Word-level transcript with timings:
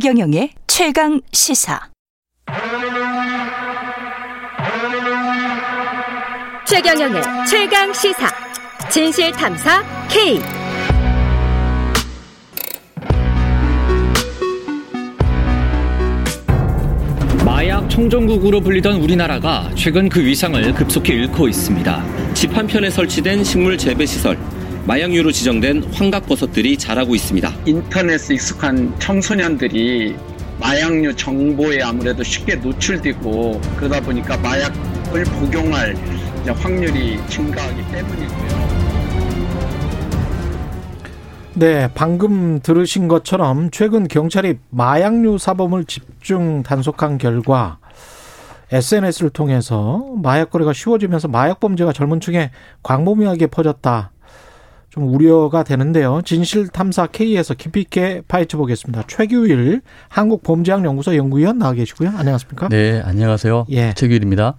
최경영의 0.00 0.50
최강 0.66 1.20
시사. 1.30 1.78
최경영의 6.66 7.22
최강 7.46 7.92
시사. 7.92 8.26
진실 8.90 9.30
탐사 9.32 9.82
K. 10.08 10.40
마약 17.44 17.90
청정국으로 17.90 18.62
불리던 18.62 19.02
우리나라가 19.02 19.70
최근 19.74 20.08
그 20.08 20.24
위상을 20.24 20.72
급속히 20.72 21.12
잃고 21.12 21.46
있습니다. 21.46 22.32
집 22.32 22.56
한편에 22.56 22.88
설치된 22.88 23.44
식물 23.44 23.76
재배 23.76 24.06
시설. 24.06 24.38
마약류로 24.86 25.30
지정된 25.30 25.84
황각버섯들이 25.92 26.76
자라고 26.76 27.14
있습니다. 27.14 27.52
인터넷에 27.66 28.34
익숙한 28.34 28.98
청소년들이 28.98 30.16
마약류 30.58 31.14
정보에 31.16 31.82
아무래도 31.82 32.22
쉽게 32.22 32.56
노출되고 32.56 33.60
그러다 33.76 34.00
보니까 34.00 34.36
마약을 34.38 35.24
복용할 35.24 35.96
확률이 36.46 37.18
증가하기 37.28 37.82
때문이고요. 37.92 38.70
네, 41.54 41.88
방금 41.94 42.60
들으신 42.60 43.06
것처럼 43.08 43.70
최근 43.70 44.08
경찰이 44.08 44.58
마약류 44.70 45.36
사범을 45.38 45.84
집중 45.84 46.62
단속한 46.62 47.18
결과 47.18 47.78
SNS를 48.72 49.30
통해서 49.30 50.04
마약 50.22 50.50
거래가 50.50 50.72
쉬워지면서 50.72 51.28
마약 51.28 51.60
범죄가 51.60 51.92
젊은 51.92 52.20
층에 52.20 52.50
광범위하게 52.82 53.48
퍼졌다. 53.48 54.12
좀 54.90 55.14
우려가 55.14 55.62
되는데요. 55.62 56.20
진실탐사 56.24 57.06
K에서 57.06 57.54
깊이 57.54 57.80
있게 57.80 58.22
파헤쳐 58.26 58.58
보겠습니다. 58.58 59.04
최규일 59.06 59.82
한국범죄학연구소 60.08 61.16
연구위원 61.16 61.58
나와 61.58 61.72
계시고요. 61.72 62.10
안녕하십니까? 62.10 62.68
네, 62.68 63.00
안녕하세요. 63.04 63.66
예. 63.70 63.94
최규일입니다. 63.94 64.56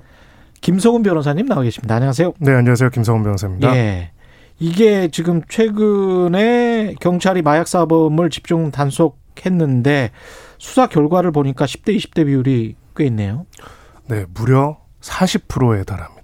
김성훈 0.62 1.04
변호사님 1.04 1.48
나와 1.48 1.64
계십니다. 1.64 1.96
안녕하세요. 1.96 2.34
네, 2.40 2.54
안녕하세요. 2.54 2.92
김성훈 2.92 3.24
변호사입니다. 3.24 3.76
예. 3.76 4.12
이게 4.60 5.10
지금 5.10 5.42
최근에 5.50 6.96
경찰이 7.02 7.42
마약 7.42 7.68
사범을 7.68 8.30
집중 8.30 8.72
단속했는데 8.72 10.12
수사 10.60 10.88
결과를 10.88 11.32
보니까 11.32 11.66
10대 11.66 11.98
20대 11.98 12.26
비율이 12.28 12.76
꽤 12.96 13.06
있네요. 13.08 13.46
네, 14.08 14.26
무려 14.34 14.78
40%에 15.02 15.84
달합니다. 15.84 16.21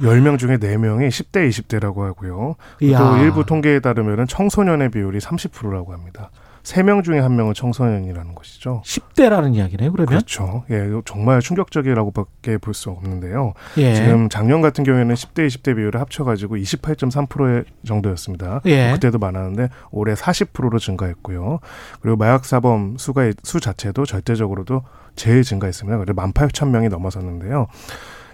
10명 0.00 0.38
중에 0.38 0.56
4명이 0.56 1.08
10대, 1.08 1.48
20대라고 1.48 2.00
하고요. 2.00 2.56
또 2.80 3.16
일부 3.18 3.44
통계에 3.44 3.80
따르면 3.80 4.26
청소년의 4.26 4.90
비율이 4.90 5.18
30%라고 5.18 5.92
합니다. 5.92 6.30
3명 6.62 7.02
중에 7.02 7.20
1명은 7.22 7.54
청소년이라는 7.54 8.34
것이죠. 8.34 8.82
10대라는 8.84 9.54
이야기네요, 9.54 9.90
그러면? 9.92 10.08
그렇죠. 10.08 10.64
예, 10.70 10.88
정말 11.06 11.40
충격적이라고밖에 11.40 12.58
볼 12.58 12.74
수 12.74 12.90
없는데요. 12.90 13.54
예. 13.78 13.94
지금 13.94 14.28
작년 14.28 14.60
같은 14.60 14.84
경우에는 14.84 15.14
10대, 15.14 15.46
20대 15.46 15.74
비율을 15.74 16.00
합쳐가지고 16.00 16.56
28.3% 16.56 17.64
정도였습니다. 17.86 18.60
예. 18.66 18.92
그때도 18.92 19.18
많았는데 19.18 19.68
올해 19.90 20.14
40%로 20.14 20.78
증가했고요. 20.78 21.60
그리고 22.00 22.16
마약 22.16 22.44
사범 22.44 22.96
수가 22.98 23.32
수 23.42 23.58
자체도 23.58 24.04
절대적으로도 24.04 24.82
제일 25.16 25.42
증가했습니다. 25.42 25.96
그래서 25.98 26.12
18,000명이 26.12 26.90
넘어섰는데요. 26.90 27.68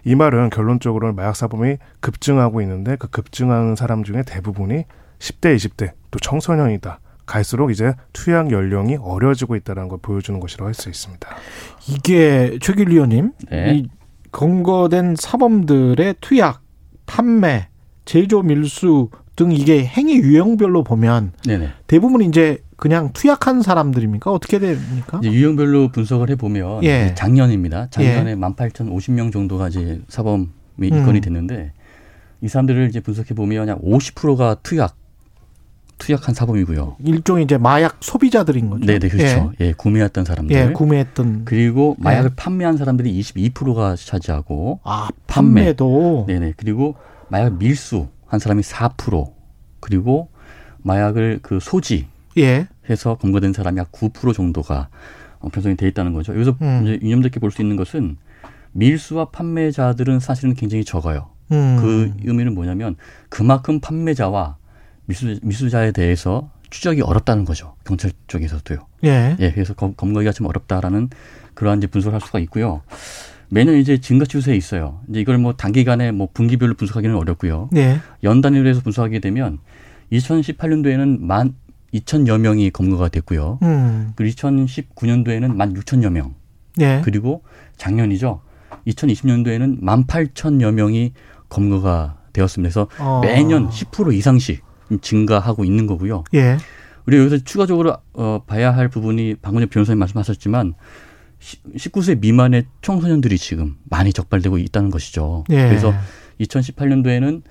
이 0.06 0.14
말은 0.14 0.50
결론적으로 0.50 1.12
마약 1.12 1.34
사범이 1.34 1.78
급증하고 1.98 2.60
있는데 2.62 2.94
그 2.94 3.08
급증하는 3.08 3.74
사람 3.74 4.04
중에 4.04 4.22
대부분이 4.24 4.84
10대, 5.18 5.56
20대 5.56 5.94
또 6.12 6.20
청소년이다. 6.20 7.00
갈수록 7.26 7.72
이제 7.72 7.92
투약 8.12 8.52
연령이 8.52 8.96
어려지고 9.00 9.56
있다는 9.56 9.88
걸 9.88 9.98
보여주는 10.00 10.38
것이라고 10.38 10.68
할 10.68 10.74
수 10.74 10.88
있습니다. 10.88 11.28
이게 11.88 12.56
최길 12.62 12.88
위원님, 12.90 13.32
네. 13.50 13.74
이 13.74 13.88
검거된 14.30 15.16
사범들의 15.16 16.14
투약, 16.20 16.62
판매, 17.06 17.68
제조 18.04 18.42
밀수 18.42 19.10
등 19.36 19.52
이게 19.52 19.84
행위 19.84 20.16
유형별로 20.16 20.82
보면 20.82 21.32
네네. 21.44 21.68
대부분 21.86 22.22
이제 22.22 22.58
그냥 22.76 23.10
투약한 23.12 23.62
사람들입니까? 23.62 24.32
어떻게 24.32 24.58
됩니까? 24.58 25.20
유형별로 25.22 25.88
분석을 25.88 26.30
해보면 26.30 26.84
예. 26.84 27.14
작년입니다. 27.14 27.88
작년에 27.90 28.30
예. 28.30 28.34
18,050명 28.34 29.32
정도가 29.32 29.68
이제 29.68 30.00
사범이 30.08 30.48
입건이 30.82 31.18
음. 31.18 31.20
됐는데 31.20 31.72
이 32.40 32.48
사람들을 32.48 32.88
이제 32.88 33.00
분석해 33.00 33.34
보면 33.34 33.68
약 33.68 33.80
50%가 33.82 34.56
투약 34.62 34.96
투약한 35.98 36.34
사범이고요. 36.34 36.96
일종의 37.04 37.44
이제 37.44 37.56
마약 37.56 37.96
소비자들인 38.00 38.68
거죠. 38.68 38.84
네, 38.84 38.98
네, 38.98 39.08
그렇죠. 39.08 39.52
예, 39.60 39.66
예 39.66 39.72
구매했던 39.72 40.26
사람들. 40.26 40.54
예, 40.54 40.72
구매했던. 40.72 41.46
그리고 41.46 41.96
마약을 41.98 42.32
예. 42.32 42.34
판매한 42.36 42.76
사람들이 42.76 43.18
22%가 43.18 43.96
차지하고. 43.96 44.80
아, 44.84 45.08
판매도. 45.26 46.26
판매. 46.26 46.38
네네. 46.38 46.54
그리고 46.58 46.96
마약 47.28 47.56
밀수 47.56 48.08
한 48.26 48.40
사람이 48.40 48.62
4%. 48.62 49.32
그리고 49.80 50.28
마약을 50.78 51.40
그 51.42 51.58
소지. 51.60 52.06
예. 52.38 52.66
해서 52.90 53.16
검거된 53.16 53.52
사람이 53.52 53.78
약 53.78 53.90
9% 53.92 54.34
정도가 54.34 54.88
편성이 55.52 55.76
돼 55.76 55.86
있다는 55.88 56.12
거죠. 56.12 56.32
여기서 56.34 56.56
음. 56.60 56.82
이제 56.84 56.98
유념되게 57.02 57.40
볼 57.40 57.50
수 57.50 57.62
있는 57.62 57.76
것은 57.76 58.16
밀수와 58.72 59.26
판매자들은 59.26 60.20
사실은 60.20 60.54
굉장히 60.54 60.84
적어요. 60.84 61.30
음. 61.52 61.78
그 61.80 62.12
의미는 62.24 62.54
뭐냐면 62.54 62.96
그만큼 63.28 63.80
판매자와 63.80 64.56
미수, 65.06 65.38
미수자에 65.42 65.92
대해서 65.92 66.50
추적이 66.68 67.02
어렵다는 67.02 67.44
거죠. 67.44 67.74
경찰 67.84 68.10
쪽에서도요. 68.26 68.80
예. 69.04 69.36
예, 69.38 69.52
그래서 69.52 69.72
검, 69.74 69.94
검거기가 69.94 70.32
좀 70.32 70.46
어렵다라는 70.48 71.10
그러한 71.54 71.78
이제 71.78 71.86
분석을 71.86 72.14
할 72.14 72.20
수가 72.20 72.38
있고요. 72.40 72.82
매년 73.48 73.76
이제 73.76 73.98
증가 73.98 74.24
추세에 74.24 74.56
있어요. 74.56 75.00
이제 75.08 75.20
이걸 75.20 75.38
뭐 75.38 75.52
단기간에 75.52 76.12
뭐 76.12 76.28
분기별로 76.32 76.74
분석하기는 76.74 77.14
어렵고요. 77.16 77.70
예. 77.76 78.00
연 78.24 78.40
단위로 78.40 78.68
해서 78.68 78.80
분석하게 78.80 79.20
되면 79.20 79.58
2018년도에는 80.12 81.20
만 81.20 81.54
2천여 81.94 82.38
명이 82.38 82.70
검거가 82.70 83.08
됐고요. 83.08 83.58
음. 83.62 84.12
그리고 84.16 84.36
2019년도에는 84.36 85.54
만 85.54 85.74
6천여 85.74 86.10
명. 86.10 86.34
예. 86.80 87.00
그리고 87.04 87.42
작년이죠. 87.76 88.40
2020년도에는 88.86 89.78
만 89.80 90.06
8천여 90.06 90.72
명이 90.72 91.12
검거가 91.48 92.18
되었습니다. 92.32 92.68
그래서 92.72 92.88
어. 92.98 93.20
매년 93.22 93.70
10% 93.70 94.14
이상씩 94.14 94.62
증가하고 95.00 95.64
있는 95.64 95.86
거고요. 95.86 96.24
예. 96.34 96.58
우리가 97.06 97.24
여기서 97.24 97.44
추가적으로 97.44 97.96
어, 98.12 98.42
봐야 98.46 98.74
할 98.74 98.88
부분이 98.88 99.36
방금 99.40 99.60
전에 99.60 99.66
변호사님 99.66 99.98
말씀하셨지만 100.00 100.74
19세 101.40 102.18
미만의 102.20 102.66
청소년들이 102.82 103.38
지금 103.38 103.76
많이 103.84 104.12
적발되고 104.12 104.58
있다는 104.58 104.90
것이죠. 104.90 105.44
예. 105.50 105.68
그래서 105.68 105.94
2018년도에는 106.40 107.42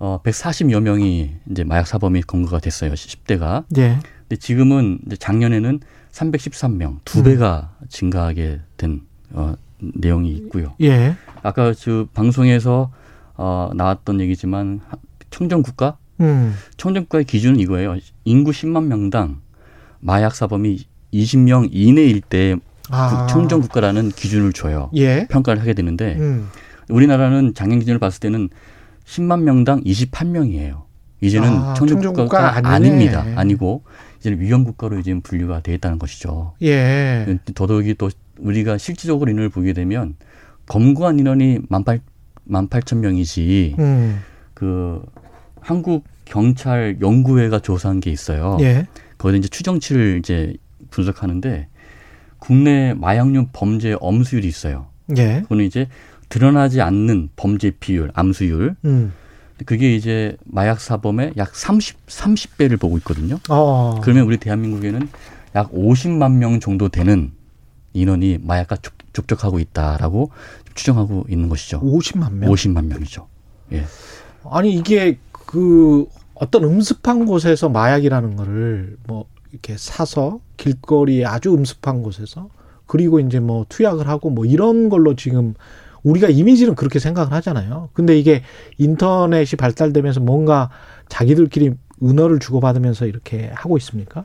어 0.00 0.20
140여 0.22 0.80
명이 0.80 1.36
이제 1.50 1.64
마약 1.64 1.86
사범이 1.86 2.22
검거가 2.22 2.60
됐어요. 2.60 2.92
10대가. 2.92 3.64
예. 3.78 3.98
근데 4.28 4.36
지금은 4.36 5.00
이제 5.06 5.16
작년에는 5.16 5.80
313명, 6.12 6.98
두 7.04 7.22
배가 7.22 7.74
음. 7.80 7.86
증가하게 7.88 8.60
된 8.76 9.02
어, 9.30 9.54
내용이 9.78 10.32
있고요. 10.32 10.74
예. 10.80 11.16
아까 11.42 11.72
그 11.82 12.06
방송에서 12.12 12.90
어, 13.34 13.70
나왔던 13.74 14.20
얘기지만 14.20 14.80
청정 15.30 15.62
국가 15.62 15.96
음. 16.20 16.54
청정 16.76 17.04
국가의 17.04 17.24
기준은 17.24 17.60
이거예요. 17.60 17.96
인구 18.24 18.50
10만 18.50 18.84
명당 18.84 19.40
마약 20.00 20.34
사범이 20.34 20.84
20명 21.12 21.68
이내일 21.70 22.20
때 22.20 22.56
아. 22.90 23.26
청정 23.28 23.60
국가라는 23.60 24.10
기준을 24.10 24.52
줘요. 24.52 24.90
예. 24.94 25.26
평가를 25.28 25.60
하게 25.60 25.74
되는데 25.74 26.16
음. 26.18 26.48
우리나라는 26.88 27.54
작년 27.54 27.78
기준을 27.78 27.98
봤을 27.98 28.20
때는 28.20 28.48
10만 29.04 29.42
명당 29.42 29.82
28명이에요. 29.84 30.82
이제는 31.20 31.48
아, 31.48 31.74
청정 31.74 32.00
국가가 32.00 32.68
아닙니다. 32.68 33.24
아니고 33.34 33.82
이제는 34.20 34.40
위험 34.40 34.64
국가로 34.64 34.98
이제 34.98 35.18
분류가 35.20 35.60
되어 35.60 35.74
있다는 35.74 35.98
것이죠. 35.98 36.54
예. 36.62 37.38
더더욱이 37.54 37.94
또 37.94 38.10
우리가 38.38 38.78
실질적으로 38.78 39.30
인원을 39.30 39.48
보게 39.48 39.72
되면 39.72 40.14
검거한 40.66 41.18
인원이 41.18 41.60
18, 41.70 42.00
18,000 42.50 43.00
명이지 43.00 43.76
음. 43.78 44.20
그 44.54 45.04
한국 45.60 46.04
경찰 46.24 46.98
연구회가 47.00 47.60
조사한 47.60 48.00
게 48.00 48.10
있어요. 48.10 48.58
예. 48.60 48.86
거기서 49.16 49.38
이제 49.38 49.48
추정치를 49.48 50.18
이제 50.18 50.54
분석하는데 50.90 51.68
국내 52.38 52.94
마약류 52.94 53.48
범죄 53.52 53.96
엄수율이 54.00 54.46
있어요. 54.46 54.86
예. 55.16 55.40
그거는 55.42 55.64
이제 55.64 55.88
드러나지 56.28 56.80
않는 56.80 57.30
범죄 57.36 57.70
비율, 57.70 58.10
암수율. 58.14 58.76
음. 58.84 59.12
그게 59.64 59.94
이제 59.94 60.36
마약 60.44 60.80
사범의 60.80 61.32
약 61.36 61.54
30, 61.54 62.06
30배를 62.06 62.78
보고 62.78 62.96
있거든요. 62.98 63.38
어. 63.48 64.00
그러면 64.02 64.24
우리 64.24 64.36
대한민국에는 64.36 65.08
약 65.56 65.72
50만 65.72 66.32
명 66.34 66.60
정도 66.60 66.88
되는 66.88 67.32
인원이 67.92 68.38
마약과 68.42 68.76
접촉하고 69.12 69.58
있다라고 69.58 70.30
추정하고 70.74 71.24
있는 71.28 71.48
것이죠. 71.48 71.80
50만 71.80 72.34
명? 72.34 72.50
50만 72.52 72.86
명이죠. 72.86 73.26
예. 73.72 73.84
아니 74.48 74.74
이게 74.74 75.18
그 75.32 76.06
어떤 76.34 76.62
음습한 76.64 77.26
곳에서 77.26 77.68
마약이라는 77.68 78.36
거를 78.36 78.96
뭐 79.06 79.24
이렇게 79.52 79.76
사서 79.76 80.40
길거리에 80.56 81.24
아주 81.24 81.54
음습한 81.54 82.02
곳에서 82.02 82.50
그리고 82.86 83.20
이제 83.20 83.40
뭐 83.40 83.66
투약을 83.68 84.08
하고 84.08 84.30
뭐 84.30 84.44
이런 84.44 84.88
걸로 84.88 85.14
지금 85.14 85.54
우리가 86.02 86.28
이미지는 86.28 86.74
그렇게 86.74 86.98
생각을 86.98 87.32
하잖아요. 87.32 87.90
근데 87.92 88.18
이게 88.18 88.42
인터넷이 88.78 89.56
발달되면서 89.58 90.20
뭔가 90.20 90.70
자기들끼리 91.08 91.74
은어를 92.02 92.38
주고받으면서 92.38 93.06
이렇게 93.06 93.50
하고 93.54 93.76
있습니까? 93.78 94.24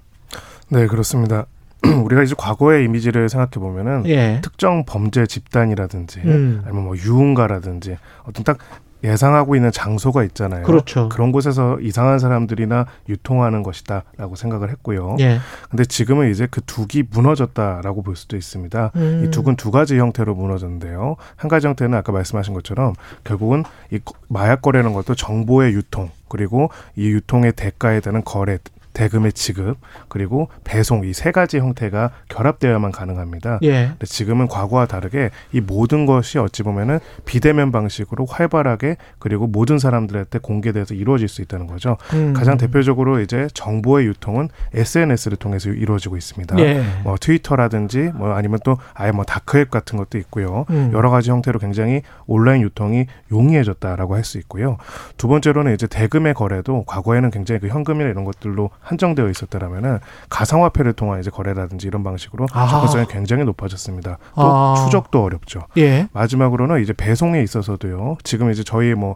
네, 0.70 0.88
그렇습니다. 0.88 1.48
우리가 2.06 2.24
이제 2.24 2.36
과거의 2.38 2.86
이미지를 2.86 3.28
생각해 3.28 3.52
보면은 3.56 4.08
예. 4.08 4.40
특정 4.42 4.86
범죄 4.86 5.26
집단이라든지 5.26 6.20
음. 6.20 6.62
아니면 6.64 6.86
뭐 6.86 6.96
유흥가라든지 6.96 7.98
어떤 8.24 8.44
딱 8.46 8.60
예상하고 9.04 9.56
있는 9.56 9.72
장소가 9.72 10.24
있잖아요. 10.26 10.64
그렇죠. 10.64 11.10
그런 11.10 11.32
곳에서 11.32 11.80
이상한 11.82 12.20
사람들이나 12.20 12.86
유통하는 13.10 13.64
것이다라고 13.64 14.36
생각을 14.36 14.70
했고요. 14.72 15.18
예. 15.20 15.40
근데 15.70 15.84
지금은 15.86 16.32
이제 16.32 16.48
그 16.50 16.62
둑이 16.66 17.04
무너졌다라고 17.10 18.02
볼 18.02 18.16
수도 18.16 18.38
있습니다. 18.38 18.92
음. 18.96 19.24
이 19.26 19.32
둑은 19.32 19.56
두 19.56 19.72
가지 19.72 19.98
형태로 19.98 20.36
무너졌는데요. 20.36 21.18
한 21.36 21.50
가지 21.50 21.68
형태는 21.68 21.98
아까 21.98 22.12
말씀하신 22.12 22.54
것처럼 22.54 22.94
결국은 23.24 23.64
이 23.92 24.00
마약 24.30 24.62
거래는 24.62 24.94
것도 24.94 25.16
정보의 25.16 25.74
유통 25.74 26.10
그리고 26.30 26.70
이 26.96 27.10
유통의 27.10 27.54
대가에 27.54 28.00
대한 28.00 28.24
거래 28.24 28.58
대금의 28.94 29.34
지급 29.34 29.78
그리고 30.10 30.50
배송 30.64 31.06
이 31.06 31.14
세 31.14 31.32
가지 31.32 31.58
형태가 31.58 32.12
결합되어야만 32.30 32.92
가능합니다. 32.92 33.60
예. 33.64 33.88
근데 33.90 34.06
지금은 34.06 34.48
과거와 34.48 34.86
다르게 34.88 35.30
이 35.52 35.62
모든 35.62 36.06
것이 36.06 36.38
어찌 36.38 36.64
보면은 36.64 37.00
비대면 37.26 37.72
방식으로 37.72 38.26
활발하게 38.26 38.98
그리고 39.20 39.48
모든 39.48 39.80
사람들한테 39.80 40.40
공개돼서 40.40 40.94
이루어질 40.96 41.28
수 41.28 41.42
있다는 41.42 41.68
거죠. 41.68 41.98
음. 42.14 42.34
가장 42.34 42.58
대표적으로 42.58 43.20
이제 43.22 43.48
정보의 43.54 44.08
유통은 44.08 44.50
SNS를 44.74 45.38
통해서 45.38 45.70
이루어지고 45.70 46.18
있습니다. 46.18 46.58
예. 46.60 46.84
뭐 47.04 47.16
트위터라든지 47.20 48.12
뭐 48.16 48.34
아니면 48.34 48.60
또 48.66 48.78
아예 48.94 49.12
뭐 49.12 49.24
다크웹 49.24 49.70
같은 49.70 49.98
것도 49.98 50.18
있고요. 50.18 50.66
음. 50.70 50.92
여러 50.94 51.10
가지 51.10 51.32
형태로 51.32 51.60
굉장히 51.60 52.02
온라인 52.26 52.62
유통이 52.62 53.06
용이해졌다라고 53.32 54.16
할 54.16 54.24
수 54.24 54.38
있고요. 54.40 54.78
두 55.18 55.28
번째로는 55.28 55.74
이제 55.74 55.86
대금의 55.86 56.34
거래도 56.34 56.86
과거에는 56.88 57.30
굉장히 57.30 57.60
그 57.60 57.68
현금이나 57.68 58.10
이런 58.10 58.24
것들로 58.24 58.70
한정되어 58.84 59.30
있었다라면은 59.30 60.00
가상화폐를 60.30 60.94
통한 60.94 61.20
이제 61.20 61.30
거래라든지 61.30 61.88
이런 61.88 62.04
방식으로 62.04 62.48
접근성이 62.48 63.06
굉장히 63.10 63.44
높아졌습니다. 63.46 64.18
또 64.36 64.42
아. 64.42 64.76
추적도 64.84 65.24
어렵죠. 65.24 65.62
예. 65.78 66.08
마지막으로는 66.14 66.82
이제 66.82 66.94
배송에 66.94 67.42
있어서도요. 67.42 68.18
지금 68.24 68.52
이제 68.52 68.64
저희 68.64 68.94
뭐 68.94 69.16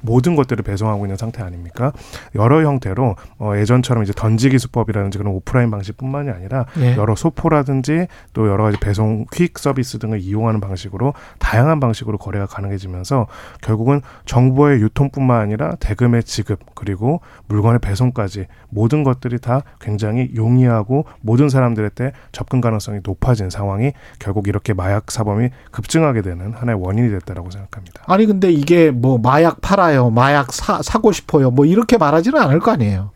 모든 0.00 0.36
것들을 0.36 0.62
배송하고 0.62 1.06
있는 1.06 1.16
상태 1.16 1.42
아닙니까? 1.42 1.92
여러 2.34 2.62
형태로 2.62 3.16
어, 3.38 3.52
예전처럼 3.56 4.02
이제 4.02 4.12
던지기 4.14 4.58
수법이라든지 4.58 5.18
그런 5.18 5.34
오프라인 5.34 5.70
방식뿐만이 5.70 6.30
아니라 6.30 6.66
예. 6.78 6.96
여러 6.96 7.14
소포라든지 7.14 8.06
또 8.32 8.48
여러 8.48 8.64
가지 8.64 8.78
배송 8.78 9.26
퀵 9.32 9.58
서비스 9.58 9.98
등을 9.98 10.20
이용하는 10.20 10.60
방식으로 10.60 11.14
다양한 11.38 11.80
방식으로 11.80 12.18
거래가 12.18 12.46
가능해지면서 12.46 13.26
결국은 13.60 14.00
정보의 14.24 14.80
유통뿐만 14.80 15.40
아니라 15.40 15.74
대금의 15.80 16.24
지급 16.24 16.60
그리고 16.74 17.20
물건의 17.46 17.80
배송까지 17.80 18.46
모든 18.68 19.04
것들이 19.04 19.38
다 19.38 19.62
굉장히 19.80 20.30
용이하고 20.34 21.04
모든 21.20 21.48
사람들한테 21.48 22.12
접근 22.32 22.60
가능성이 22.60 23.00
높아진 23.02 23.50
상황이 23.50 23.92
결국 24.18 24.48
이렇게 24.48 24.72
마약 24.72 25.10
사범이 25.10 25.50
급증하게 25.70 26.22
되는 26.22 26.52
하나의 26.52 26.78
원인이 26.80 27.10
됐다라고 27.10 27.50
생각합니다. 27.50 28.04
아니 28.06 28.26
근데 28.26 28.50
이게 28.50 28.90
뭐 28.90 29.18
마약 29.18 29.60
팔아 29.60 29.89
살아요. 29.90 30.10
마약 30.10 30.52
사, 30.52 30.82
사고 30.82 31.12
싶어요. 31.12 31.50
뭐 31.50 31.64
이렇게 31.66 31.98
말하지는 31.98 32.40
않을 32.40 32.60
거 32.60 32.70
아니에요. 32.70 33.10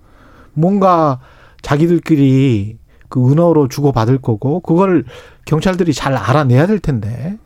뭔가 0.52 1.20
자기들끼리 1.62 2.78
그 3.08 3.30
은어로 3.30 3.68
주고받을 3.68 4.18
거고 4.18 4.60
그걸 4.60 5.04
경찰들이 5.44 5.92
잘 5.92 6.16
알아내야 6.16 6.66
될 6.66 6.80
텐데. 6.80 7.38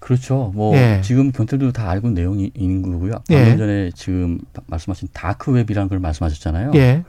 그렇죠. 0.00 0.50
뭐 0.54 0.74
예. 0.76 1.00
지금 1.04 1.30
경찰도 1.30 1.72
다 1.72 1.88
알고 1.88 2.08
있는 2.08 2.22
내용이 2.22 2.50
있는 2.54 2.82
거고요. 2.82 3.12
방금 3.28 3.52
예. 3.52 3.56
전에 3.56 3.90
지금 3.94 4.40
말씀하신 4.66 5.08
다크웹이라는 5.12 5.88
걸 5.88 6.00
말씀하셨잖아요. 6.00 6.72
예. 6.74 7.04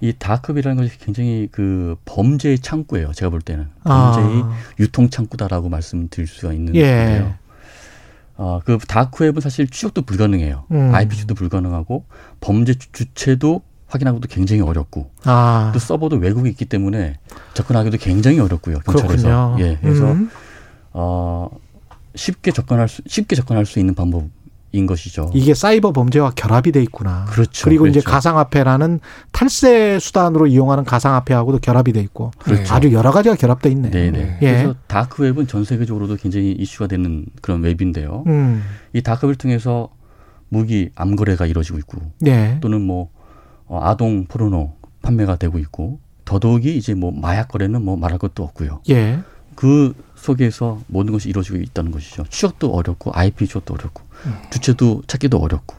이 0.00 0.12
다크웹이라는 0.18 0.82
것이 0.82 0.98
굉장히 0.98 1.48
그 1.52 1.96
범죄의 2.04 2.58
창구예요. 2.58 3.12
제가 3.12 3.30
볼 3.30 3.40
때는 3.40 3.68
범죄의 3.84 4.42
아. 4.42 4.52
유통 4.80 5.08
창구다라고 5.08 5.68
말씀드릴 5.68 6.26
수가 6.26 6.52
있는 6.52 6.74
예. 6.74 6.82
건데요. 6.82 7.34
어, 8.36 8.60
그 8.64 8.78
다크웹은 8.78 9.40
사실 9.40 9.68
추적도 9.68 10.02
불가능해요. 10.02 10.64
음. 10.72 10.94
IP 10.94 11.16
추도 11.16 11.34
불가능하고 11.34 12.04
범죄 12.40 12.74
주체도 12.74 13.62
확인하고도 13.86 14.28
굉장히 14.28 14.62
어렵고 14.62 15.10
아. 15.24 15.70
또 15.72 15.78
서버도 15.78 16.16
외국에 16.16 16.50
있기 16.50 16.64
때문에 16.64 17.18
접근하기도 17.54 17.98
굉장히 17.98 18.40
어렵고요. 18.40 18.80
경찰에서. 18.80 19.28
그렇군요. 19.28 19.56
예. 19.60 19.78
그래서 19.80 20.12
음. 20.12 20.30
어 20.92 21.48
쉽게 22.16 22.50
접근할 22.50 22.88
수 22.88 23.02
쉽게 23.06 23.36
접근할 23.36 23.66
수 23.66 23.78
있는 23.78 23.94
방법 23.94 24.24
인 24.74 24.86
것이죠. 24.86 25.30
이게 25.34 25.54
사이버 25.54 25.92
범죄와 25.92 26.32
결합이 26.34 26.72
돼 26.72 26.82
있구나. 26.82 27.26
그렇죠. 27.28 27.64
그리고 27.64 27.82
그렇죠. 27.82 28.00
이제 28.00 28.10
가상화폐라는 28.10 28.98
탈세 29.30 30.00
수단으로 30.00 30.48
이용하는 30.48 30.84
가상화폐하고도 30.84 31.58
결합이 31.60 31.92
돼 31.92 32.00
있고 32.00 32.32
그렇죠. 32.38 32.74
아주 32.74 32.92
여러 32.92 33.12
가지가 33.12 33.36
결합돼 33.36 33.70
있네. 33.70 33.90
네네. 33.90 34.38
예. 34.42 34.52
그래서 34.52 34.74
다크웹은 34.88 35.46
전 35.46 35.64
세계적으로도 35.64 36.16
굉장히 36.16 36.50
이슈가 36.52 36.88
되는 36.88 37.24
그런 37.40 37.62
웹인데요. 37.62 38.24
음. 38.26 38.64
이 38.92 39.00
다크웹을 39.00 39.36
통해서 39.36 39.90
무기 40.48 40.90
암거래가 40.96 41.46
이루어지고 41.46 41.78
있고 41.78 41.98
예. 42.26 42.58
또는 42.60 42.82
뭐 42.82 43.10
어, 43.66 43.80
아동 43.80 44.26
포르노 44.26 44.72
판매가 45.02 45.36
되고 45.36 45.58
있고 45.60 46.00
더더욱이 46.24 46.76
이제 46.76 46.94
뭐 46.94 47.12
마약 47.12 47.48
거래는 47.48 47.82
뭐 47.82 47.96
말할 47.96 48.18
것도 48.18 48.42
없고요. 48.42 48.80
예. 48.90 49.20
그 49.54 49.94
속에서 50.16 50.80
모든 50.86 51.12
것이 51.12 51.28
이루어지고 51.28 51.58
있다는 51.58 51.90
것이죠. 51.90 52.24
추적도 52.28 52.72
어렵고 52.72 53.12
IP 53.14 53.46
추적도 53.46 53.74
어렵고 53.74 54.02
음. 54.02 54.03
주체도 54.50 55.02
찾기도 55.06 55.38
어렵고. 55.38 55.76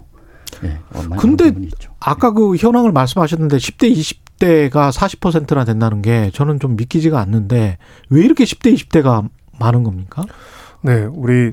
예, 0.64 0.80
어, 0.94 1.04
근데 1.18 1.52
아까 2.00 2.32
그 2.32 2.56
현황을 2.56 2.92
말씀하셨는데 2.92 3.58
10대 3.58 3.94
20대가 3.94 4.92
40%나 4.92 5.66
된다는 5.66 6.02
게 6.02 6.32
저는 6.34 6.60
좀 6.60 6.76
믿기지가 6.76 7.20
않는데 7.20 7.78
왜 8.10 8.24
이렇게 8.24 8.46
10대 8.46 8.74
20대가 8.74 9.28
많은 9.60 9.84
겁니까? 9.84 10.24
네, 10.82 11.04
우리 11.12 11.52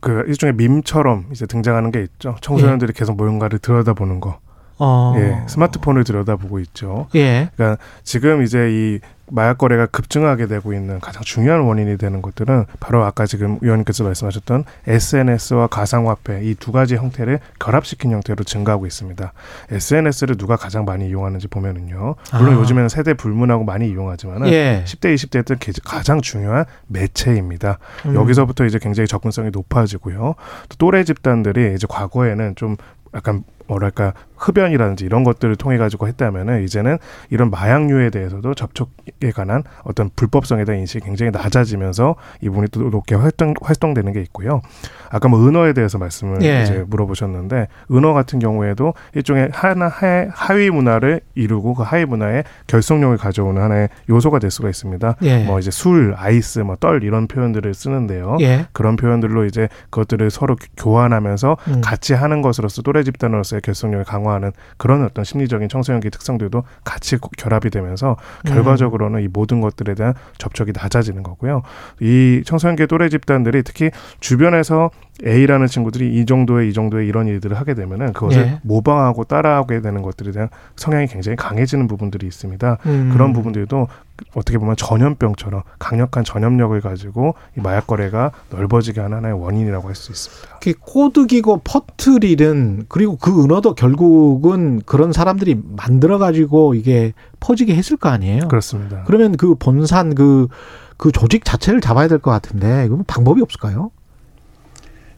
그 0.00 0.24
일종의 0.28 0.54
밈처럼 0.54 1.26
이제 1.32 1.46
등장하는 1.46 1.90
게 1.90 2.02
있죠. 2.02 2.36
청소년들이 2.42 2.92
예. 2.94 2.98
계속 2.98 3.16
뭔가를 3.16 3.58
들여다보는 3.58 4.20
거. 4.20 4.38
어. 4.78 5.14
예, 5.16 5.42
스마트폰을 5.46 6.04
들여다보고 6.04 6.58
있죠. 6.60 7.06
예. 7.14 7.50
그러니까 7.54 7.82
지금 8.02 8.42
이제 8.42 8.68
이 8.70 9.00
마약 9.30 9.56
거래가 9.56 9.86
급증하게 9.86 10.46
되고 10.46 10.74
있는 10.74 11.00
가장 11.00 11.22
중요한 11.22 11.62
원인이 11.62 11.96
되는 11.96 12.20
것들은 12.20 12.66
바로 12.78 13.04
아까 13.04 13.24
지금 13.24 13.58
위원님께서 13.62 14.04
말씀하셨던 14.04 14.64
SNS와 14.86 15.68
가상화폐 15.68 16.42
이 16.44 16.54
두 16.54 16.72
가지 16.72 16.96
형태를 16.96 17.40
결합시킨 17.58 18.10
형태로 18.12 18.44
증가하고 18.44 18.86
있습니다. 18.86 19.32
SNS를 19.70 20.36
누가 20.36 20.56
가장 20.56 20.84
많이 20.84 21.08
이용하는지 21.08 21.48
보면은요. 21.48 22.16
물론 22.34 22.54
아. 22.54 22.58
요즘에는 22.58 22.88
세대 22.88 23.14
불문하고 23.14 23.64
많이 23.64 23.88
이용하지만은 23.88 24.48
예. 24.52 24.84
10대, 24.86 25.14
20대 25.14 25.44
때 25.46 25.72
가장 25.84 26.20
중요한 26.20 26.64
매체입니다. 26.86 27.78
음. 28.06 28.14
여기서부터 28.14 28.66
이제 28.66 28.78
굉장히 28.78 29.06
접근성이 29.06 29.50
높아지고요. 29.50 30.34
또 30.68 30.76
또래 30.78 31.02
집단들이 31.04 31.74
이제 31.74 31.86
과거에는 31.88 32.56
좀 32.56 32.76
약간 33.14 33.44
뭐랄까 33.66 34.12
흡연이라든지 34.36 35.04
이런 35.04 35.24
것들을 35.24 35.56
통해 35.56 35.78
가지고 35.78 36.06
했다면은 36.06 36.64
이제는 36.64 36.98
이런 37.30 37.50
마약류에 37.50 38.10
대해서도 38.10 38.54
접촉에 38.54 39.30
관한 39.34 39.62
어떤 39.84 40.10
불법성에 40.14 40.64
대한 40.64 40.80
인식이 40.80 41.04
굉장히 41.04 41.30
낮아지면서 41.32 42.16
이 42.40 42.48
부분이 42.48 42.68
또 42.68 42.90
높게 42.90 43.14
활동 43.14 43.54
활동되는 43.62 44.12
게 44.12 44.20
있고요. 44.22 44.60
아까 45.08 45.28
뭐 45.28 45.46
은어에 45.46 45.72
대해서 45.72 45.98
말씀을 45.98 46.42
예. 46.42 46.62
이제 46.62 46.84
물어보셨는데 46.86 47.68
은어 47.90 48.12
같은 48.12 48.38
경우에도 48.38 48.92
일종의 49.14 49.48
하나 49.52 49.90
하위 50.32 50.70
문화를 50.70 51.20
이루고 51.34 51.74
그 51.74 51.82
하위 51.82 52.04
문화의 52.04 52.44
결속력을 52.66 53.16
가져오는 53.16 53.62
하나의 53.62 53.88
요소가 54.10 54.38
될 54.40 54.50
수가 54.50 54.68
있습니다. 54.68 55.16
예. 55.22 55.44
뭐 55.44 55.58
이제 55.58 55.70
술, 55.70 56.14
아이스, 56.16 56.58
뭐 56.58 56.74
떨 56.84 57.02
이런 57.04 57.28
표현들을 57.28 57.72
쓰는데요. 57.72 58.36
예. 58.40 58.66
그런 58.72 58.96
표현들로 58.96 59.44
이제 59.46 59.68
그것들을 59.90 60.30
서로 60.30 60.56
교환하면서 60.76 61.56
음. 61.68 61.80
같이 61.80 62.12
하는 62.12 62.42
것으로서 62.42 62.82
또래 62.82 63.02
집단으로서 63.04 63.53
의 63.54 63.60
결속력을 63.62 64.04
강화 64.04 64.24
강화하는 64.24 64.52
그런 64.76 65.04
어떤 65.04 65.24
심리적인 65.24 65.68
청소년기 65.68 66.10
특성들도 66.10 66.64
같이 66.82 67.18
결합이 67.36 67.70
되면서 67.70 68.16
결과적으로는 68.46 69.22
이 69.22 69.28
모든 69.28 69.60
것들에 69.60 69.94
대한 69.94 70.14
접촉이 70.38 70.72
낮아지는 70.74 71.22
거고요. 71.22 71.62
이 72.00 72.42
청소년기 72.44 72.86
또래 72.86 73.08
집단들이 73.08 73.62
특히 73.62 73.90
주변에서 74.20 74.90
A라는 75.24 75.68
친구들이 75.68 76.18
이 76.18 76.26
정도의 76.26 76.68
이 76.70 76.72
정도의 76.72 77.06
이런 77.06 77.28
일들을 77.28 77.56
하게 77.56 77.74
되면은 77.74 78.12
그것을 78.14 78.40
예. 78.40 78.60
모방하고 78.62 79.24
따라하게 79.24 79.80
되는 79.80 80.02
것들에 80.02 80.32
대한 80.32 80.48
성향이 80.74 81.06
굉장히 81.06 81.36
강해지는 81.36 81.86
부분들이 81.86 82.26
있습니다. 82.26 82.78
음. 82.86 83.10
그런 83.12 83.32
부분들도 83.32 83.86
어떻게 84.34 84.58
보면 84.58 84.74
전염병처럼 84.76 85.62
강력한 85.78 86.24
전염력을 86.24 86.80
가지고 86.80 87.34
이 87.56 87.60
마약 87.60 87.86
거래가 87.86 88.32
넓어지게 88.50 89.00
하는 89.00 89.18
하나의 89.18 89.40
원인이라고 89.40 89.86
할 89.88 89.94
수 89.94 90.10
있습니다. 90.10 90.58
코드기고 90.80 91.60
퍼트릴은 91.62 92.86
그리고 92.88 93.16
그 93.16 93.44
은어도 93.44 93.74
결국은 93.74 94.80
그런 94.84 95.12
사람들이 95.12 95.60
만들어 95.76 96.18
가지고 96.18 96.74
이게 96.74 97.12
퍼지게 97.40 97.74
했을 97.76 97.96
거 97.96 98.08
아니에요. 98.08 98.48
그렇습니다. 98.48 99.04
그러면 99.06 99.36
그 99.36 99.54
본산 99.54 100.14
그그 100.14 100.48
그 100.96 101.12
조직 101.12 101.44
자체를 101.44 101.80
잡아야 101.80 102.08
될 102.08 102.18
것 102.18 102.30
같은데 102.30 102.88
그럼 102.88 103.04
방법이 103.06 103.40
없을까요? 103.42 103.90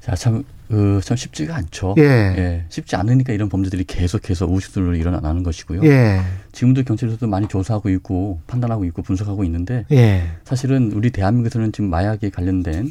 자, 0.07 0.15
참, 0.15 0.45
그, 0.69 1.01
참 1.03 1.17
쉽지가 1.17 1.57
않죠. 1.57 1.97
예. 1.99 2.03
예. 2.03 2.65
쉽지 2.69 2.95
않으니까 2.95 3.33
이런 3.33 3.49
범죄들이 3.49 3.83
계속해서 3.83 4.47
우후죽순으로 4.47 4.95
일어나는 4.95 5.43
것이고요. 5.43 5.85
예. 5.85 6.21
지금도 6.57 6.85
경찰에서도 6.85 7.27
많이 7.27 7.47
조사하고 7.49 7.91
있고 7.91 8.41
판단하고 8.47 8.87
있고 8.87 9.03
분석하고 9.03 9.45
있는데 9.45 9.85
예. 9.93 10.23
사실은 10.45 10.91
우리 10.93 11.11
대한민국에서는 11.11 11.71
지금 11.71 11.91
마약에 11.91 12.31
관련된 12.31 12.91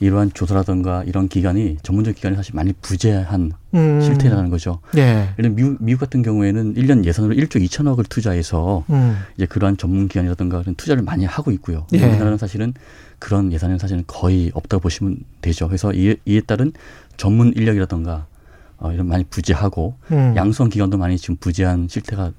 이러한 0.00 0.32
조사라든가 0.34 1.04
이런 1.04 1.26
기관이 1.26 1.78
전문적 1.82 2.16
기관이 2.16 2.36
사실 2.36 2.54
많이 2.54 2.74
부재한 2.82 3.52
음. 3.72 4.00
실태라는 4.02 4.50
거죠. 4.50 4.80
예. 4.98 5.30
예를 5.38 5.52
미국, 5.52 5.78
미국 5.80 6.00
같은 6.00 6.20
경우에는 6.20 6.74
1년 6.74 7.06
예산으로 7.06 7.34
1조 7.34 7.64
2천억을 7.64 8.06
투자해서 8.06 8.84
음. 8.90 9.16
이제 9.36 9.46
그러한 9.46 9.78
전문 9.78 10.06
기관이라든가 10.08 10.60
그런 10.60 10.74
투자를 10.74 11.02
많이 11.02 11.24
하고 11.24 11.50
있고요. 11.50 11.86
예. 11.94 12.04
우리나라는 12.04 12.36
사실은 12.36 12.74
그런 13.18 13.52
예산은 13.54 13.78
사실은 13.78 14.04
거의 14.06 14.50
없다고 14.52 14.82
보시면 14.82 15.16
되죠. 15.40 15.66
그래서 15.66 15.94
이에, 15.94 16.16
이에 16.26 16.42
따른 16.42 16.72
전문 17.16 17.54
인력이라든가 17.56 18.26
어, 18.76 18.92
이런 18.92 19.06
많이 19.06 19.24
부재하고 19.24 19.96
음. 20.12 20.34
양성 20.36 20.68
기관도 20.68 20.98
많이 20.98 21.16
지금 21.16 21.36
부재한 21.36 21.88
실태가 21.88 22.32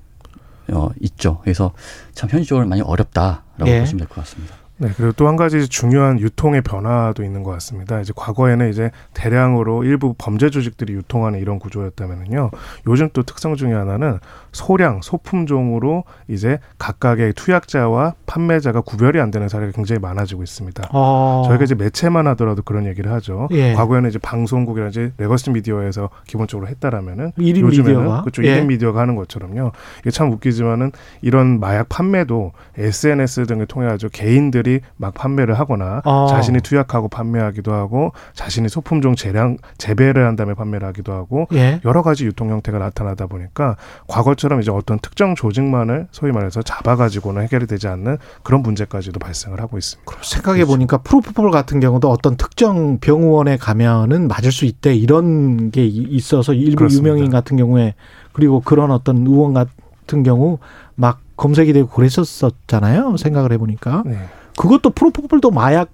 어, 0.74 0.90
있죠. 1.02 1.40
그래서 1.44 1.72
참 2.14 2.30
현실적으로 2.30 2.68
많이 2.68 2.82
어렵다라고 2.82 3.68
예. 3.68 3.80
보시면 3.82 4.00
될 4.00 4.08
것 4.08 4.16
같습니다. 4.22 4.56
네, 4.80 4.90
그리고 4.96 5.12
또 5.14 5.28
한 5.30 5.36
가지 5.36 5.68
중요한 5.68 6.20
유통의 6.20 6.62
변화도 6.62 7.24
있는 7.24 7.44
것 7.44 7.52
같습니다. 7.52 8.00
이제 8.02 8.14
과거에는 8.16 8.70
이제 8.70 8.90
대량으로 9.14 9.84
일부 9.84 10.16
범죄 10.18 10.50
조직들이 10.50 10.94
유통하는 10.94 11.40
이런 11.40 11.60
구조였다면은요. 11.60 12.50
요즘 12.88 13.10
또 13.14 13.22
특성 13.24 13.56
중에 13.56 13.74
하나는 13.74 14.20
소량, 14.52 15.02
소품종으로 15.04 16.04
이제 16.28 16.58
각각의 16.80 17.34
투약자와 17.34 18.16
판매자가 18.26 18.82
구별이 18.82 19.20
안 19.20 19.30
되는 19.32 19.50
사례가 19.50 19.72
굉장히 19.74 20.00
많아지고 20.00 20.42
있습니다. 20.44 20.90
아. 20.92 21.44
저희가 21.48 21.64
이제 21.66 21.76
매체만 21.76 22.26
하더라도 22.28 22.64
그런 22.64 22.86
얘기를 22.88 23.12
하죠. 23.12 23.48
예. 23.52 23.74
과거에는 23.74 24.10
이제 24.10 24.18
방송국이라든지 24.20 25.14
legacy 25.18 25.50
media에서 25.52 26.10
기본적으로 26.26 26.68
했다라면은 26.70 27.34
요즘에는 27.38 27.70
미디어가? 27.70 28.22
그렇죠. 28.22 28.44
예. 28.46 28.62
1인 28.62 28.66
미디어가 28.68 29.02
하는 29.02 29.16
것처럼요. 29.16 29.72
이게 30.00 30.10
참 30.12 30.32
웃기지만은 30.32 30.92
이런 31.22 31.60
마약 31.60 31.90
판매도 31.90 32.54
SNS 32.78 33.46
등을 33.46 33.66
통해 33.68 33.88
가지고 33.88 34.10
개인들이 34.12 34.69
사람들이 34.70 34.82
막 34.98 35.14
판매를 35.16 35.60
하거나 35.60 36.02
아. 36.06 36.28
자신이 36.30 36.62
투약하고 36.62 37.10
판매하기도 37.10 37.74
하고 37.74 38.12
자신이 38.34 38.70
소품종 38.70 39.16
재량 39.16 39.58
재배를 39.78 40.28
한 40.28 40.36
다음에 40.36 40.54
판매를 40.54 40.88
하기도 40.90 41.14
하고 41.14 41.48
예. 41.54 41.82
여러 41.84 42.04
가지 42.04 42.26
유통 42.26 42.52
형태가 42.52 42.78
나타나다 42.78 43.26
보니까 43.26 43.76
과거처럼 44.08 44.62
이제 44.62 44.72
어떤 44.72 45.00
특정 45.00 45.34
조직만을 45.34 46.08
소위 46.12 46.32
말해서 46.32 46.62
잡아가지고는 46.62 47.42
해결이 47.44 47.66
되지 47.66 47.88
않는 47.88 48.18
그런 48.44 48.62
문제까지도 48.62 49.20
발생을 49.20 49.60
하고 49.60 49.78
있습니다. 49.78 50.12
생각해 50.22 50.66
보니까 50.66 51.00
프로포폴 51.00 51.50
같은 51.52 51.80
경우도 51.80 52.10
어떤 52.10 52.38
특정 52.38 53.00
병원에 53.00 53.58
가면은 53.58 54.28
맞을 54.28 54.52
수 54.52 54.66
있대 54.66 54.94
이런 54.94 55.72
게 55.72 55.86
있어서 55.86 56.54
일부 56.54 56.78
그렇습니다. 56.78 57.10
유명인 57.10 57.32
같은 57.32 57.58
경우에 57.58 57.96
그리고 58.34 58.62
그런 58.62 58.92
어떤 58.92 59.26
의원 59.26 59.54
같은 59.54 60.24
경우 60.24 60.60
막 60.96 61.20
검색이 61.38 61.74
되고 61.74 61.88
그랬었잖아요. 61.88 63.16
생각을 63.18 63.54
해보니까. 63.54 64.04
네. 64.06 64.18
그것도 64.60 64.90
프로포폴도 64.90 65.52
마약 65.52 65.90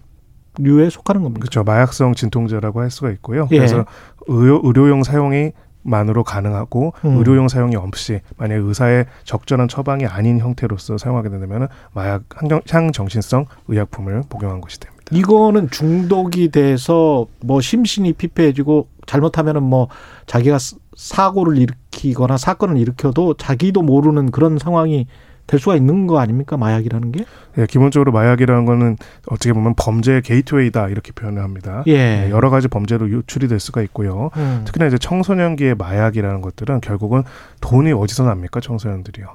류에 0.58 0.90
속하는 0.90 1.22
겁니다. 1.22 1.42
그렇죠. 1.42 1.64
마약성 1.64 2.16
진통제라고 2.16 2.82
할 2.82 2.90
수가 2.90 3.12
있고요. 3.12 3.48
예. 3.52 3.58
그래서 3.58 3.86
의료, 4.28 4.60
의료용 4.64 5.04
사용이 5.04 5.52
만으로 5.84 6.24
가능하고 6.24 6.94
음. 7.06 7.18
의료용 7.18 7.48
사용이 7.48 7.76
없이 7.76 8.22
만약 8.38 8.56
의사의 8.56 9.06
적절한 9.24 9.68
처방이 9.68 10.08
아닌 10.08 10.40
형태로서 10.40 10.98
사용하게 10.98 11.30
된다면 11.30 11.68
마약 11.94 12.24
향정신성 12.68 13.46
의약품을 13.68 14.24
복용한 14.30 14.62
것이 14.62 14.80
됩니다. 14.80 15.04
이거는 15.12 15.70
중독이 15.70 16.50
돼서 16.50 17.28
뭐 17.42 17.62
심신이 17.62 18.14
피폐해지고 18.14 18.88
잘못하면은 19.06 19.62
뭐 19.62 19.90
자기가 20.26 20.58
사고를 20.96 21.58
일으키거나 21.58 22.38
사건을 22.38 22.78
일으켜도 22.78 23.36
자기도 23.36 23.84
모르는 23.84 24.32
그런 24.32 24.58
상황이 24.58 25.06
될 25.48 25.60
수가 25.60 25.76
있는 25.76 26.08
거 26.08 26.20
아닙니까 26.20 26.58
마약이라는 26.58 27.12
게? 27.12 27.26
예, 27.58 27.66
기본적으로 27.66 28.12
마약이라는 28.12 28.66
거는 28.66 28.98
어떻게 29.28 29.54
보면 29.54 29.76
범죄의 29.78 30.22
게이트웨이다 30.24 30.90
이렇게 30.90 31.12
표현을 31.12 31.44
합니다. 31.44 31.84
예. 31.88 32.26
예 32.26 32.30
여러 32.30 32.50
가지 32.50 32.68
범죄로 32.68 33.10
유출이 33.10 33.48
될 33.48 33.60
수가 33.60 33.82
있고요. 33.84 34.32
음. 34.38 34.62
특히나 34.66 34.88
이제 34.88 34.98
청소년기의 34.98 35.76
마약이라는 35.76 36.42
것들은 36.42 36.82
결국은 36.82 37.24
돈이 37.62 37.94
어디서 37.94 38.24
납니까 38.24 38.60
청소년들이요. 38.60 39.28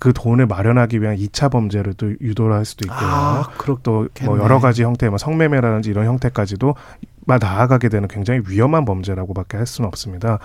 그 0.00 0.12
돈을 0.12 0.46
마련하기 0.46 1.00
위한 1.00 1.16
2차 1.16 1.50
범죄를 1.50 1.94
또 1.94 2.12
유도를 2.20 2.54
할 2.54 2.64
수도 2.64 2.86
있고요. 2.86 3.08
아, 3.08 3.48
또 3.82 4.08
뭐 4.24 4.38
여러 4.38 4.58
가지 4.58 4.82
형태, 4.82 5.08
뭐 5.08 5.16
성매매라든지 5.16 5.90
이런 5.90 6.06
형태까지도 6.06 6.66
막 6.66 6.76
나아가게 7.26 7.88
되는 7.88 8.08
굉장히 8.08 8.40
위험한 8.48 8.84
범죄라고밖에 8.84 9.56
할 9.56 9.66
수는 9.66 9.88
없습니다. 9.88 10.38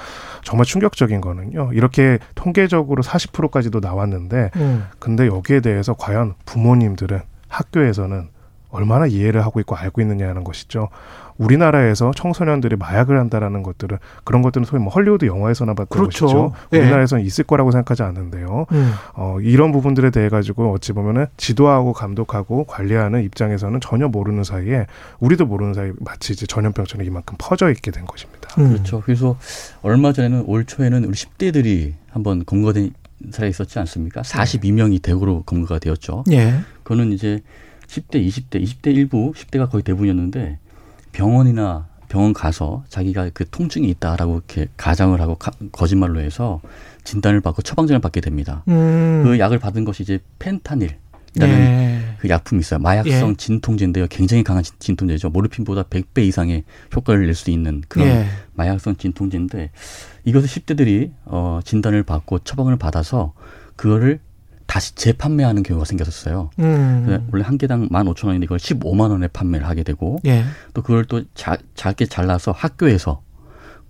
정말 0.43 0.65
충격적인 0.65 1.21
거는요. 1.21 1.71
이렇게 1.73 2.17
통계적으로 2.35 3.03
40%까지도 3.03 3.79
나왔는데, 3.79 4.50
음. 4.55 4.85
근데 5.00 5.27
여기에 5.27 5.61
대해서 5.61 5.93
과연 5.93 6.33
부모님들은 6.45 7.21
학교에서는 7.47 8.29
얼마나 8.72 9.06
이해를 9.06 9.44
하고 9.44 9.60
있고 9.60 9.75
알고 9.75 10.01
있느냐는 10.01 10.44
것이죠. 10.44 10.90
우리나라에서 11.38 12.12
청소년들이 12.16 12.75
마약을 12.75 13.18
한다라는 13.18 13.63
것들은 13.63 13.98
그런 14.24 14.42
것들은 14.42 14.66
소위 14.66 14.82
뭐 14.82 14.92
헐리우드 14.92 15.25
영화에서나 15.25 15.74
봤던 15.74 15.88
그렇죠. 15.90 16.25
것이죠. 16.25 16.54
예. 16.74 16.80
우리나라에서는 16.80 17.24
있을 17.25 17.44
거라고 17.46 17.72
생각하지 17.72 18.04
않는데요. 18.04 18.68
음. 18.72 18.94
어, 19.13 19.38
이런 19.42 19.72
부분들에 19.72 20.12
대해 20.12 20.30
가지고 20.30 20.72
어찌 20.72 20.94
보면은 20.94 21.25
지도하고 21.38 21.94
감독하고 21.94 22.66
관리하는 22.66 23.24
입장에서는 23.24 23.80
전혀 23.82 24.08
모르는 24.08 24.44
사이에 24.44 24.86
우리도 25.20 25.46
모르는 25.48 25.74
사이 25.74 25.90
에 25.90 25.92
마치 26.00 26.34
이제 26.34 26.46
전염병처럼 26.46 27.06
이만큼 27.06 27.36
퍼져 27.40 27.72
있게 27.72 27.92
된 27.92 28.06
것입니다. 28.06 28.50
음. 28.60 28.74
그렇죠. 28.74 29.01
그래서 29.04 29.38
얼마 29.82 30.13
전에는 30.13 30.44
올 30.46 30.66
초에는 30.66 31.06
우리 31.06 31.13
10대들이 31.13 31.94
한번 32.12 32.46
검거된 32.46 32.94
사례 33.32 33.50
있었지 33.50 33.78
않습니까? 33.80 34.22
42명이 34.22 35.01
대구로 35.01 35.44
검거가 35.44 35.80
되었죠. 35.80 36.24
예. 36.32 36.60
그거는 36.84 37.12
이제 37.12 37.42
10대, 37.91 38.25
20대, 38.25 38.63
20대 38.63 38.95
일부, 38.95 39.33
10대가 39.36 39.69
거의 39.69 39.83
대부분이었는데 39.83 40.60
병원이나 41.12 41.88
병원 42.07 42.33
가서 42.33 42.83
자기가 42.89 43.29
그 43.33 43.50
통증이 43.50 43.89
있다라고 43.89 44.36
이렇게 44.36 44.67
가정을 44.77 45.19
하고 45.21 45.36
가, 45.36 45.51
거짓말로 45.71 46.19
해서 46.21 46.62
진단을 47.03 47.41
받고 47.41 47.62
처방전을 47.62 48.00
받게 48.00 48.21
됩니다. 48.21 48.63
음. 48.69 49.21
그 49.24 49.39
약을 49.39 49.60
받은 49.60 49.83
것이 49.86 50.03
이제 50.03 50.19
펜타닐이라는 50.39 50.98
예. 51.39 52.15
그 52.19 52.29
약품이 52.29 52.60
있어요. 52.62 52.79
마약성 52.79 53.31
예. 53.31 53.36
진통제인데요. 53.36 54.07
굉장히 54.07 54.43
강한 54.43 54.63
진 54.79 54.95
통제죠. 54.95 55.29
모르핀보다 55.29 55.83
100배 55.83 56.19
이상의 56.24 56.63
효과를 56.95 57.25
낼 57.25 57.33
수 57.36 57.50
있는 57.50 57.81
그런 57.88 58.07
예. 58.07 58.25
마약성 58.53 58.98
진통제인데 58.98 59.71
이것을 60.25 60.48
10대들이 60.48 61.12
어 61.25 61.60
진단을 61.63 62.03
받고 62.03 62.39
처방을 62.39 62.77
받아서 62.77 63.33
그거를 63.75 64.19
다시 64.72 64.96
재판매하는 64.96 65.63
경우가 65.63 65.84
생겼었어요. 65.84 66.50
음. 66.60 67.28
원래 67.34 67.44
한 67.44 67.58
개당 67.58 67.90
만 67.92 68.08
오천 68.08 68.30
원인데 68.30 68.46
이걸 68.46 68.58
십오만 68.58 69.12
원에 69.12 69.28
판매를 69.28 69.68
하게 69.68 69.84
되고 69.84 70.18
예. 70.25 70.46
또 70.74 70.82
그걸 70.82 71.04
또 71.04 71.24
자, 71.36 71.58
작게 71.75 72.06
잘라서 72.06 72.54
학교에서 72.54 73.22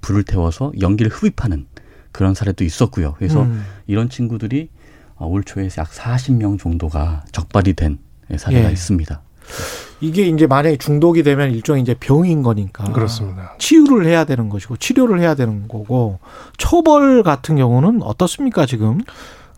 불을 0.01 0.23
태워서 0.23 0.71
연기를 0.81 1.11
흡입하는 1.11 1.67
그런 2.11 2.33
사례도 2.33 2.63
있었고요. 2.63 3.13
그래서 3.19 3.43
음. 3.43 3.63
이런 3.85 4.09
친구들이 4.09 4.69
어, 5.17 5.27
올 5.27 5.43
초에 5.43 5.69
약 5.77 5.93
사십 5.93 6.33
명 6.33 6.57
정도가 6.57 7.25
적발이 7.31 7.75
된 7.75 7.99
사례가 8.35 8.69
예. 8.69 8.73
있습니다. 8.73 9.21
이게 9.99 10.25
이제 10.25 10.47
만약에 10.47 10.77
중독이 10.77 11.21
되면 11.21 11.51
일종의 11.51 11.83
이제 11.83 11.93
병인 11.93 12.41
거니까. 12.41 12.91
그렇습니다. 12.91 13.53
치유를 13.59 14.07
해야 14.07 14.25
되는 14.25 14.49
것이고 14.49 14.77
치료를 14.77 15.19
해야 15.19 15.35
되는 15.35 15.67
거고 15.67 16.17
처벌 16.57 17.21
같은 17.21 17.55
경우는 17.55 18.01
어떻습니까 18.01 18.65
지금? 18.65 18.97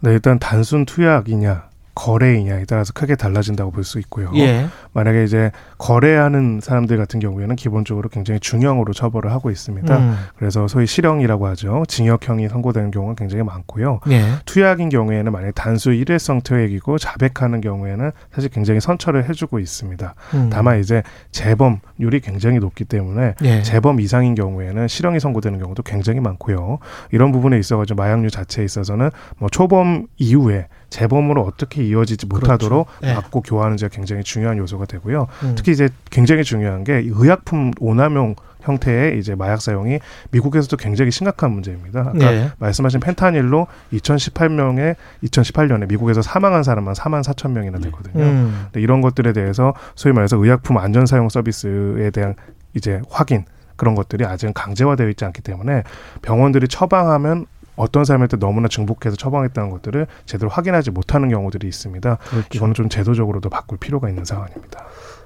네, 0.04 0.12
일단 0.12 0.38
단순 0.38 0.84
투약이냐 0.84 1.70
거래이냐에 1.96 2.66
따라서 2.66 2.94
크게 2.94 3.16
달라진다고 3.16 3.72
볼 3.72 3.84
수 3.84 4.00
있고요. 4.00 4.32
예. 4.36 4.68
만약에 4.94 5.24
이제 5.26 5.52
거래하는 5.78 6.62
사람들 6.62 6.98
같은 6.98 7.20
경우에는 7.20 7.56
기본적으로 7.56 8.08
굉장히 8.08 8.40
중형으로 8.40 8.94
처벌을 8.94 9.32
하고 9.32 9.52
있습니다. 9.52 9.98
음. 9.98 10.16
그래서 10.38 10.68
소위 10.70 10.88
실형이라고 10.88 11.48
하죠. 11.48 11.84
징역형이 11.88 12.48
선고되는 12.48 12.92
경우가 12.92 13.16
굉장히 13.16 13.44
많고요. 13.44 14.00
예. 14.10 14.24
투약인 14.46 14.88
경우에는 14.90 15.32
만약에 15.32 15.52
단수 15.52 15.92
일회성 15.92 16.42
투약이고 16.42 16.98
자백하는 16.98 17.60
경우에는 17.60 18.12
사실 18.34 18.50
굉장히 18.50 18.80
선처를 18.80 19.28
해주고 19.30 19.60
있습니다. 19.60 20.16
음. 20.36 20.50
다만 20.52 20.80
이제 20.80 21.04
재범률이 21.32 22.22
굉장히 22.22 22.60
높기 22.60 22.86
때문에 22.86 23.36
예. 23.44 23.62
재범 23.64 24.00
이상인 24.00 24.36
경우에는 24.36 24.88
실형이 24.88 25.20
선고되는 25.20 25.60
경우도 25.60 25.84
굉장히 25.84 26.20
많고요. 26.22 26.80
이런 27.12 27.32
부분에 27.32 27.60
있어가지고 27.60 27.98
마약류 27.98 28.30
자체에 28.30 28.64
있어서는 28.66 29.10
뭐 29.38 29.50
초범 29.50 30.08
이후에 30.18 30.68
재범으로 30.94 31.42
어떻게 31.42 31.84
이어지지 31.84 32.28
그렇죠. 32.28 32.46
못하도록 32.46 32.88
그렇죠. 33.00 33.16
막고 33.16 33.42
교화하는지가 33.42 33.90
굉장히 33.90 34.24
중요한 34.24 34.60
요소가 34.60 34.86
되고요. 34.86 35.28
음. 35.44 35.56
특히 35.56 35.72
이제 35.72 35.90
굉장히 36.12 36.44
중요한 36.44 36.84
게 36.84 36.94
의약품 36.94 37.72
오남용 37.80 38.36
형태의 38.62 39.18
이제 39.20 39.36
마약 39.36 39.62
사용이 39.62 40.00
미국에서도 40.32 40.78
굉장히 40.78 41.12
심각한 41.12 41.52
문제입니다. 41.52 42.00
아까 42.02 42.14
네. 42.14 42.50
말씀하신 42.60 43.00
펜타닐로 43.00 43.68
2018명에 43.92 44.96
2018년에 45.24 45.88
미국에서 45.88 46.22
사망한 46.22 46.64
사람만 46.64 46.94
4만 46.94 47.24
4천 47.24 47.52
명이나 47.52 47.80
되거든요. 47.80 48.24
음. 48.24 48.68
이런 48.76 49.02
것들에 49.02 49.34
대해서 49.34 49.74
소위 49.96 50.14
말해서 50.14 50.38
의약품 50.38 50.78
안전 50.78 51.08
사용 51.08 51.28
서비스에 51.28 52.12
대한 52.12 52.36
이제 52.76 53.02
확인 53.10 53.46
그런 53.76 53.96
것들이 53.96 54.26
아직은 54.26 54.54
강제화되어 54.54 55.10
있지 55.10 55.26
않기 55.26 55.42
때문에 55.42 55.84
병원들이 56.22 56.68
처방하면 56.68 57.48
어떤 57.76 58.06
사람한테 58.06 58.38
너무나 58.38 58.68
증폭해서 58.68 59.16
처방했다는 59.16 59.70
것들을 59.72 60.08
제대로 60.26 60.50
확인하지 60.50 60.92
못하는 60.92 61.30
경우들이 61.30 61.68
있습니다. 61.68 62.18
그렇죠. 62.18 62.48
이거는 62.54 62.74
좀 62.74 62.90
제도적으로도 62.90 63.50
바꿀 63.50 63.78
필요가 63.80 64.10
있는 64.10 64.26
상황입니다. 64.26 64.86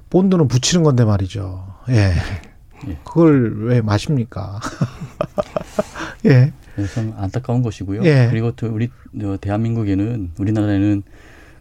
본드는 0.10 0.48
붙이는 0.48 0.84
건데 0.84 1.04
말이죠. 1.04 1.66
예. 1.89 2.13
예. 2.88 2.98
그걸 3.04 3.66
왜 3.66 3.82
마십니까? 3.82 4.60
예. 6.25 6.54
참 6.94 7.13
안타까운 7.18 7.63
것이고요. 7.63 8.04
예. 8.06 8.27
그리고 8.30 8.51
또 8.51 8.68
우리 8.68 8.89
대한민국에는 9.42 10.32
우리나라에는 10.38 11.04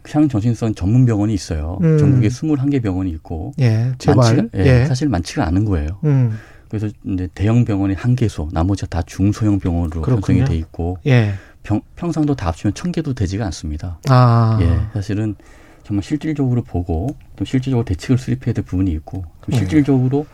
향정신성 0.09 0.75
전문 0.75 1.05
병원이 1.05 1.33
있어요. 1.33 1.79
음. 1.81 1.97
전국에 1.97 2.27
21개 2.29 2.81
병원이 2.81 3.09
있고 3.11 3.51
예, 3.59 3.91
제발. 3.97 4.35
많지가, 4.35 4.63
예, 4.63 4.81
예. 4.81 4.85
사실 4.85 5.09
많지가 5.09 5.45
않은 5.47 5.65
거예요. 5.65 5.99
음. 6.05 6.37
그래서 6.69 6.89
이제 7.05 7.27
대형 7.33 7.65
병원이 7.65 7.93
한 7.93 8.15
개소, 8.15 8.49
나머지가 8.51 8.87
다 8.87 9.01
중소형 9.01 9.59
병원으로 9.59 10.01
그렇군요. 10.01 10.39
편성이 10.39 10.45
돼 10.45 10.55
있고 10.57 10.97
예. 11.05 11.33
병, 11.63 11.81
평상도 11.95 12.35
다 12.35 12.47
합치면 12.47 12.73
천 12.73 12.91
개도 12.91 13.13
되지가 13.13 13.45
않습니다. 13.45 13.99
아. 14.09 14.57
예, 14.61 14.79
사실은 14.93 15.35
정말 15.83 16.03
실질적으로 16.03 16.63
보고 16.63 17.07
또 17.35 17.45
실질적으로 17.45 17.85
대책을 17.85 18.17
수립해야 18.17 18.53
될 18.53 18.63
부분이 18.65 18.91
있고 18.91 19.23
또 19.41 19.51
네. 19.51 19.57
실질적으로 19.57 20.25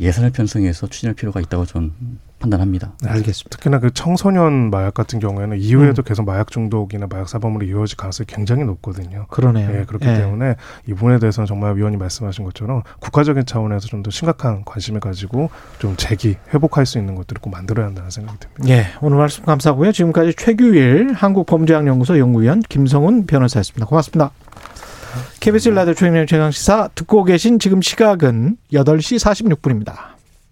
예 0.00 0.10
산을 0.10 0.30
편성해서 0.30 0.86
추진할 0.86 1.14
필요가 1.14 1.40
있다고 1.40 1.66
저는 1.66 1.92
판단합니다. 2.42 2.92
네, 3.02 3.08
알겠습니다. 3.08 3.56
특히나 3.56 3.78
그 3.78 3.90
청소년 3.92 4.70
마약 4.70 4.94
같은 4.94 5.18
경우에는 5.18 5.58
이후에도 5.58 6.02
음. 6.02 6.04
계속 6.04 6.24
마약 6.26 6.50
중독이나 6.50 7.06
마약 7.08 7.28
사범으로 7.28 7.64
이어질 7.64 7.96
가능성이 7.96 8.26
굉장히 8.26 8.64
높거든요. 8.64 9.26
그러네요. 9.30 9.70
네, 9.70 9.84
그렇기 9.86 10.04
네. 10.04 10.18
때문에 10.18 10.56
이 10.86 10.92
부분에 10.94 11.18
대해서는 11.18 11.46
정말 11.46 11.76
위원님 11.76 11.98
말씀하신 11.98 12.44
것처럼 12.44 12.82
국가적인 13.00 13.46
차원에서 13.46 13.88
좀 13.88 14.02
더 14.02 14.10
심각한 14.10 14.64
관심을 14.64 14.98
가지고 14.98 15.48
좀 15.78 15.94
재기 15.96 16.36
회복할 16.52 16.86
수 16.86 16.98
있는 16.98 17.14
것들을 17.14 17.40
꼭 17.40 17.50
만들어야 17.50 17.86
한다는 17.86 18.10
생각이 18.10 18.38
듭니다. 18.40 18.74
예, 18.74 18.86
오늘 19.00 19.16
말씀 19.16 19.44
감사하고요. 19.44 19.92
지금까지 19.92 20.34
최규일 20.36 21.12
한국범죄학연구소 21.12 22.18
연구위원 22.18 22.62
김성훈 22.68 23.26
변호사였습니다. 23.26 23.86
고맙습니다. 23.86 24.32
KBS 25.38 25.68
라디오 25.68 25.94
최경영 25.94 26.26
최강시사 26.26 26.88
듣고 26.96 27.22
계신 27.22 27.58
지금 27.60 27.80
시각은 27.80 28.56
8시 28.72 29.18
46분입니다. 29.20 30.11